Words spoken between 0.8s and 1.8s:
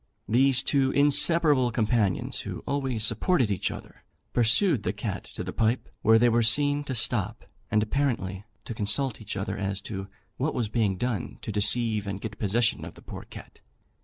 inseparable